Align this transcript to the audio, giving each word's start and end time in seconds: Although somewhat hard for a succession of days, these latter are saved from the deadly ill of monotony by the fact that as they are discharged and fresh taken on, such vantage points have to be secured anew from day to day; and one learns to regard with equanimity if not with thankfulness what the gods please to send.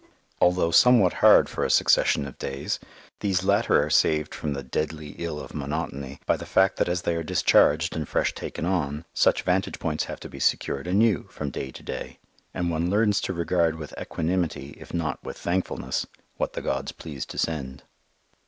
Although 0.41 0.71
somewhat 0.71 1.13
hard 1.21 1.47
for 1.47 1.63
a 1.63 1.69
succession 1.69 2.25
of 2.25 2.39
days, 2.39 2.79
these 3.19 3.43
latter 3.43 3.85
are 3.85 3.89
saved 3.91 4.33
from 4.33 4.53
the 4.53 4.63
deadly 4.63 5.09
ill 5.19 5.39
of 5.39 5.53
monotony 5.53 6.19
by 6.25 6.37
the 6.37 6.45
fact 6.47 6.77
that 6.77 6.89
as 6.89 7.03
they 7.03 7.15
are 7.15 7.21
discharged 7.21 7.95
and 7.95 8.09
fresh 8.09 8.33
taken 8.33 8.65
on, 8.65 9.05
such 9.13 9.43
vantage 9.43 9.77
points 9.77 10.05
have 10.05 10.19
to 10.21 10.27
be 10.27 10.39
secured 10.39 10.87
anew 10.87 11.27
from 11.29 11.51
day 11.51 11.69
to 11.69 11.83
day; 11.83 12.17
and 12.51 12.71
one 12.71 12.89
learns 12.89 13.21
to 13.21 13.31
regard 13.33 13.75
with 13.75 13.93
equanimity 13.95 14.75
if 14.79 14.91
not 14.91 15.23
with 15.23 15.37
thankfulness 15.37 16.07
what 16.35 16.53
the 16.53 16.63
gods 16.63 16.91
please 16.91 17.23
to 17.27 17.37
send. 17.37 17.83